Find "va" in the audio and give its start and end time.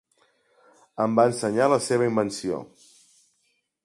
1.19-1.25